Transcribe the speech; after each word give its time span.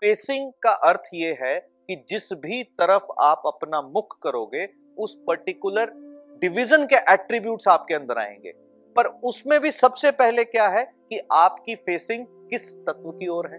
Facing 0.00 0.52
का 0.62 0.70
अर्थ 0.70 1.02
ये 1.14 1.38
है 1.42 1.58
कि 1.60 2.04
जिस 2.08 2.32
भी 2.32 2.62
तरफ़ 2.62 3.12
आप 3.20 3.42
अपना 3.46 3.80
मुख 3.82 4.18
करोगे, 4.22 4.68
उस 4.98 5.14
पर्टिकुलर 5.26 5.92
डिवीज़न 6.40 6.86
के 6.86 6.96
एट्रीब्यूट्स 7.12 7.68
आपके 7.68 7.94
अंदर 7.94 8.18
आएँगे। 8.18 8.52
पर 8.96 9.06
उसमें 9.06 9.60
भी 9.60 9.70
सबसे 9.70 10.10
पहले 10.10 10.44
क्या 10.44 10.68
है 10.68 10.84
कि 10.84 11.20
आपकी 11.32 11.74
फेसिंग 11.74 12.26
किस 12.50 12.72
तत्व 12.76 13.10
की 13.10 13.28
ओर 13.28 13.46
है। 13.46 13.58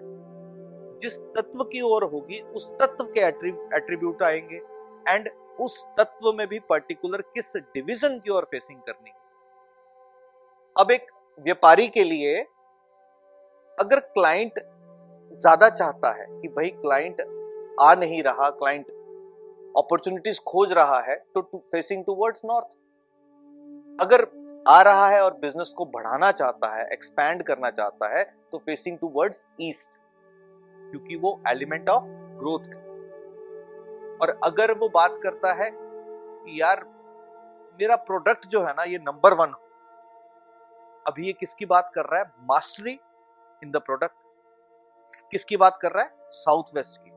जिस 1.00 1.20
तत्व 1.38 1.64
की 1.64 1.82
ओर 1.82 2.04
होगी, 2.04 2.42
उस 2.42 2.70
तत्व 2.72 3.04
के 3.04 3.20
एट्रीब्यूट 3.20 4.24
आएँगे 4.24 4.62
एंड 5.08 5.30
उस 5.60 5.86
तत्व 6.00 6.34
में 6.34 6.48
भी 6.48 6.60
पर्टिकुलर 6.60 7.22
किस 7.22 7.56
डिवीज़न 7.58 8.20
की 8.20 8.32
ओर 8.32 8.44
फेसिंग 8.44 8.80
करनी। 8.80 9.12
अब 10.76 10.92
एक 10.92 11.12
व्यापारी 11.40 11.88
के 11.88 12.04
लिए 12.04 12.42
अगर 13.80 14.00
क्लाइंट 14.00 14.60
ज़्यादा 15.34 15.70
चाहता 15.70 16.12
है 16.12 16.26
कि 16.42 16.48
भाई 16.48 16.70
क्लाइंट 16.70 17.22
आ 17.82 17.94
नहीं 17.96 18.22
रहा 18.24 18.50
क्लाइंट 18.50 18.92
अपॉर्चुनिटीज़ 19.78 20.40
खोज 20.48 20.72
रहा 20.72 21.00
है 21.02 21.16
तो 21.16 21.42
फेसिंग 21.72 22.04
टूवर्ड्स 22.06 22.42
नॉर्थ 22.46 22.78
अगर 24.02 24.28
आ 24.68 24.82
रहा 24.82 25.10
है 25.10 25.22
और 25.22 25.34
बिज़नेस 25.34 25.74
को 25.78 25.86
बढ़ाना 25.86 26.32
चाहता 26.32 26.76
है 26.76 26.88
एक्सपैंड 26.94 27.44
करना 27.44 27.70
चाहता 27.70 28.18
है 28.18 28.24
तो 28.52 28.58
फेसिंग 28.58 28.98
टूवर्ड्स 28.98 29.46
ईस्ट 29.62 30.00
क्योंकि 30.92 31.16
वो 31.16 31.40
एलिमेंट 31.48 31.90
ऑफ़ 31.90 32.04
ग्रोथ 32.40 32.68
है। 32.68 32.80
और 34.18 34.40
अगर 34.44 34.74
वो 34.74 34.90
बात 34.90 35.20
करता 35.24 35.54
है 35.54 35.70
कि 35.74 36.62
यार, 36.62 36.84
मेरा 37.80 37.96
प्रोडक्ट 37.96 38.46
जो 38.46 38.62
है 38.62 38.74
ना, 38.74 38.84
ये 38.84 38.98
नंबर 38.98 39.34
वन 39.34 39.50
हो। 39.50 39.62
अभी 41.08 41.26
ये 41.26 41.34
किसकी 41.34 41.66
बात 41.66 41.92
कर 41.96 42.06
रहा 42.06 42.20
है? 42.20 42.32
मास्टरी 42.42 43.00
इन 43.64 43.72
द 43.72 43.78
प्रोडक्ट 43.78 44.21
किसकी 45.32 45.58
बात 45.58 45.80
कर 45.82 45.92
रहा 45.92 46.04
है? 46.04 46.10
साउथ 46.30 46.64
वेस्ट 46.76 47.02
की। 47.02 47.12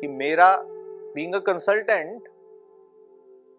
कि 0.00 0.08
मेरा 0.08 0.56
बींग 1.14 1.34
कंसल्टेंट 1.34 2.28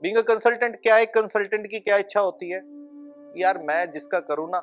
बींग 0.02 0.18
कंसल्टेंट 0.18 0.76
क्या 0.76 0.96
है? 0.96 1.06
कंसल्टेंट 1.06 1.68
की 1.68 1.80
क्या 1.80 1.98
इच्छा 1.98 2.20
होती 2.20 2.50
है? 2.50 2.62
यार 3.42 3.58
मैं 3.58 3.92
जिसका 3.92 4.20
करूँ 4.20 4.50
ना 4.50 4.60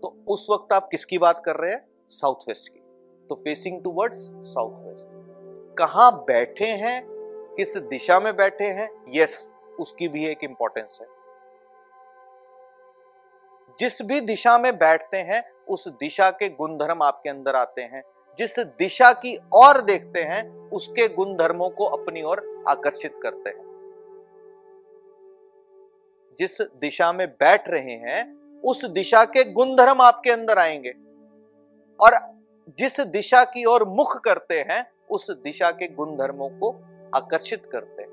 तो 0.00 0.24
उस 0.28 0.46
वक्त 0.50 0.72
आप 0.72 0.88
किसकी 0.90 1.18
बात 1.18 1.42
कर 1.44 1.56
रहे 1.56 1.72
हैं? 1.72 1.88
साउथ 2.10 2.48
वेस्ट 2.48 2.72
की। 2.72 2.80
तो 3.28 3.34
फेसिंग 3.34 3.84
टूवर्ड्स 3.84 4.30
साउथ 4.34 4.86
वेस्ट 4.86 5.06
कहाँ 5.78 6.24
बैठे 6.28 6.66
हैं? 6.66 7.06
किस 7.56 7.76
दिशा 7.76 8.20
में 8.20 8.36
बैठे 8.36 8.64
हैं? 8.64 9.04
यस 9.08 9.54
उसकी 9.80 10.08
भी 10.08 10.26
एक 10.26 10.44
इंपॉर्टेंस 10.44 10.98
है। 11.00 11.06
जिस 13.80 14.02
भी 14.02 14.20
दिशा 14.20 14.58
में 14.58 14.78
बैठते 14.78 15.16
हैं, 15.16 15.52
उस 15.68 15.88
दिशा 15.88 16.30
के 16.30 16.48
गुणधर्म 16.48 17.02
आपके 17.02 17.30
अंदर 17.30 17.54
आते 17.54 17.82
हैं। 17.82 18.02
जिस 18.38 18.58
दिशा 18.58 19.12
की 19.12 19.36
ओर 19.36 19.80
देखते 19.80 20.20
हैं, 20.20 20.70
उसके 20.70 21.08
गुणधर्मों 21.08 21.70
को 21.70 21.84
अपनी 21.84 22.22
ओर 22.22 22.64
आकर्षित 22.68 23.14
करते 23.22 23.50
हैं। 23.50 23.64
जिस 26.38 26.60
दिशा 26.60 27.12
में 27.12 27.28
बैठ 27.28 27.68
रहे 27.68 27.92
हैं, 27.92 28.40
उस 28.60 28.84
दिशा 28.84 29.24
के 29.24 29.52
गुणधर्म 29.52 30.00
आपके 30.00 30.30
अंदर 30.30 30.58
आएँगे। 30.58 30.90
और 32.00 32.12
जिस 32.78 33.00
दिशा 33.00 33.44
की 33.44 33.64
ओर 33.64 33.84
मुख 33.84 34.20
करते 34.20 34.60
हैं, 34.60 34.92
उस 35.10 35.30
दिशा 35.30 35.70
के 35.70 35.88
गुणधर्मों 35.88 36.48
को 36.48 36.84
आकर्षित 37.14 37.62
करते 37.72 38.02
हैं। 38.02 38.10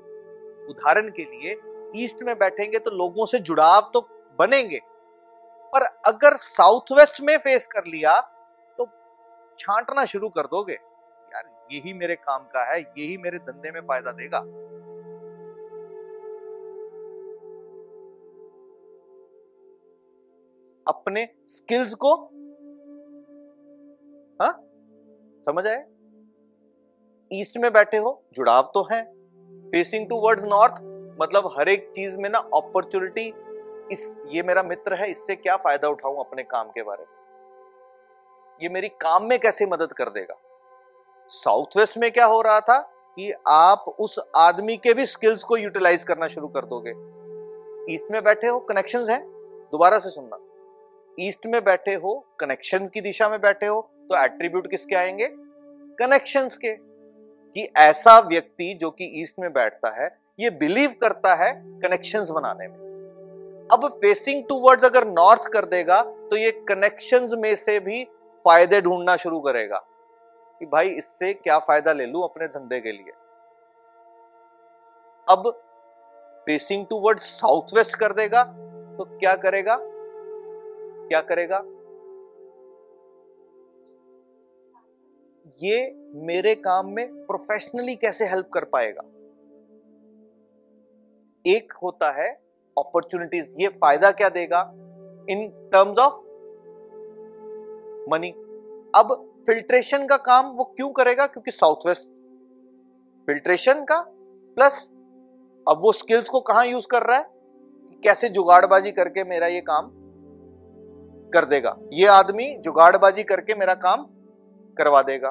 उदाहरण 0.66 1.08
के 1.20 1.22
लिए, 1.22 1.56
ईस्ट 2.04 2.22
में 2.22 2.38
बैठेंगे 2.38 2.78
तो 2.78 2.90
लोगों 2.90 3.26
से 3.26 3.38
जुड़ाव 3.38 3.90
तो 3.94 4.00
बनेंगे 4.38 4.80
पर 5.74 5.84
अगर 6.06 6.36
साउथ 6.36 6.92
वेस्ट 6.92 7.20
में 7.20 7.36
फेस 7.38 7.66
कर 7.66 7.84
लिया 7.86 8.20
तो 8.78 8.86
छांटना 9.58 10.04
शुरू 10.04 10.28
कर 10.28 10.46
दोगे। 10.46 10.72
यार, 10.72 11.68
यही 11.72 11.92
मेरे 11.92 12.14
काम 12.14 12.44
का 12.44 12.64
है, 12.72 12.80
यही 12.80 13.16
मेरे 13.16 13.38
धंधे 13.38 13.70
में 13.70 13.80
फ़ायदा 13.80 14.12
देगा। 14.12 14.38
अपने 20.88 21.28
स्किल्स 21.46 21.94
को? 21.94 22.14
हा? 24.42 24.50
समझ 25.46 25.66
आए? 25.66 25.84
ईस्ट 27.32 27.56
में 27.58 27.72
बैठे 27.72 27.96
हो, 27.96 28.22
जुड़ाव 28.32 28.70
तो 28.74 28.82
है। 28.92 29.02
फेसिंग 29.70 30.08
टू 30.08 30.16
वर्ड 30.16 30.40
नॉर्थ 30.40 30.72
मतलब 31.20 31.46
हर 31.58 31.68
एक 31.68 31.88
चीज़ 31.94 32.18
में 32.18 32.28
ना 32.30 32.38
अपॉर्चुनिटी 32.38 33.30
इस, 33.92 34.22
ये 34.26 34.42
मेरा 34.42 34.62
मित्र 34.62 34.94
है, 34.94 35.10
इससे 35.10 35.36
क्या 35.36 35.56
फ़ायदा 35.56 35.88
उठाऊं 35.88 36.16
अपने 36.24 36.42
काम 36.42 36.68
के 36.68 36.82
बारे 36.82 37.02
में? 37.02 37.18
ये 38.62 38.68
मेरी 38.68 38.88
काम 38.88 39.24
में 39.24 39.38
कैसे 39.38 39.66
मदद 39.66 39.92
कर 39.92 40.08
देगा? 40.08 40.34
साउथ 41.28 41.66
वेस्ट 41.76 41.98
में 41.98 42.10
क्या 42.10 42.26
हो 42.26 42.40
रहा 42.40 42.60
था 42.60 42.78
कि 43.16 43.32
आप 43.48 43.84
उस 43.98 44.20
आदमी 44.36 44.76
के 44.76 44.94
भी 44.94 45.06
स्किल्स 45.06 45.44
को 45.44 45.56
यूटिलाइज 45.56 46.04
करना 46.04 46.26
शुरू 46.26 46.48
कर 46.48 46.64
दोगे। 46.64 46.90
ईस्ट 47.94 48.04
में 48.10 48.24
बैठे 48.24 48.46
हो 48.46 48.60
कनेक्शंस 48.60 49.10
हैं, 49.10 49.28
दोबारा 49.72 49.98
से 49.98 50.10
सुनना। 50.10 50.38
ईस्ट 51.20 51.46
में 51.46 51.64
बैठे 51.64 51.94
हो 51.94 52.24
कनेक्शन 52.40 52.86
की 52.86 53.00
दिशा 53.00 53.28
में 53.28 53.40
बैठे 53.40 53.66
हो 53.66 53.80
तो 53.82 54.24
एट्रीब्यूट 54.24 54.70
किसके 54.70 54.96
आएँगे? 54.96 55.28
कनेक्शंस 55.98 56.56
के। 56.56 56.88
कि 57.48 57.68
ऐसा 57.76 58.20
व्यक्ति 58.20 58.74
जो 58.74 58.90
कि 58.90 59.22
ईस्ट 59.22 59.38
में 59.38 59.52
बैठता 59.52 60.04
है, 60.04 60.18
ये 60.40 60.50
बिलीव 60.50 60.94
करता 61.02 61.34
है 61.34 61.62
कनेक्शंस 61.66 62.30
बनाने 62.30 62.68
में। 62.68 62.87
अब 63.72 63.86
फेसिंग 64.02 64.42
टूवर्ड्स 64.48 64.84
अगर 64.84 65.06
नॉर्थ 65.08 65.48
कर 65.52 65.64
देगा 65.64 66.02
तो 66.02 66.36
ये 66.36 66.50
कनेक्शंस 66.68 67.30
में 67.32 67.54
से 67.54 67.78
भी 67.80 68.04
फ़ायदे 68.44 68.80
ढूंढना 68.80 69.16
शुरू 69.16 69.40
करेगा। 69.40 69.78
कि 70.60 70.66
भाई 70.66 70.88
इससे 70.88 71.32
क्या 71.34 71.58
फ़ायदा 71.58 71.92
ले 71.92 72.06
लू 72.06 72.20
अपने 72.20 72.46
धंधे 72.46 72.80
के 72.80 72.92
लिए? 72.92 73.12
अब 75.28 75.50
फेसिंग 76.46 76.86
टूवर्ड 76.86 77.18
साउथ 77.18 77.74
वेस्ट 77.74 77.94
कर 77.94 78.12
देगा 78.12 78.42
तो 78.98 79.04
क्या 79.18 79.34
करेगा? 79.36 79.76
क्या 79.80 81.20
करेगा? 81.20 81.62
ये 85.62 85.78
मेरे 86.26 86.54
काम 86.54 86.90
में 86.90 87.06
प्रोफेशनली 87.26 87.94
कैसे 87.96 88.24
हेल्प 88.24 88.48
कर 88.54 88.64
पाएगा? 88.64 89.02
एक 91.44 91.72
होता 91.82 92.10
है 92.12 92.47
अपॉर्चुनिटीज़ 92.78 93.46
ये 93.60 93.68
फ़ायदा 93.68 94.10
क्या 94.10 94.28
देगा? 94.28 94.60
इन 95.30 95.48
टर्म्स 95.72 95.98
ऑफ़ 95.98 96.14
मनी 98.10 98.30
अब 98.94 99.14
फिल्ट्रेशन 99.46 100.06
का 100.06 100.16
काम 100.16 100.46
वो 100.46 100.64
क्यों 100.64 100.90
करेगा? 100.90 101.26
क्योंकि 101.26 101.50
साउथ 101.50 101.86
वेस्ट 101.86 102.08
फिल्ट्रेशन 103.26 103.84
का 103.84 103.98
प्लस 104.56 104.88
अब 105.66 105.80
वो 105.80 105.92
स्किल्स 105.92 106.28
को 106.28 106.40
कहाँ 106.40 106.66
यूज़ 106.66 106.86
कर 106.90 107.02
रहा 107.02 107.16
है? 107.16 107.24
कैसे 108.04 108.28
जुगाड़बाजी 108.28 108.92
करके 108.92 109.24
मेरा 109.24 109.46
ये 109.46 109.60
काम 109.60 109.90
कर 111.30 111.44
देगा। 111.44 111.76
ये 111.92 112.06
आदमी 112.06 112.56
जुगाड़बाजी 112.58 113.22
करके 113.22 113.54
मेरा 113.54 113.74
काम 113.74 114.06
करवा 114.78 115.02
देगा। 115.02 115.30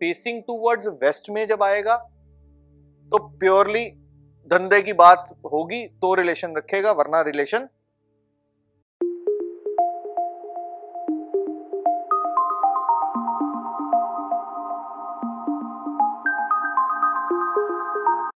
फेसिंग 0.00 0.42
टूवर्ड्स 0.42 0.86
वेस्ट 1.02 1.30
में 1.30 1.46
जब 1.46 1.62
आएगा 1.62 1.96
तो 3.12 3.18
प्योरली 3.38 3.84
धंधे 4.50 4.80
की 4.82 4.92
बात 4.94 5.28
होगी 5.52 5.84
तो 6.02 6.14
रिलेशन 6.14 6.56
रखेगा 6.56 6.92
वरना 6.92 7.20
रिलेशन 7.22 7.66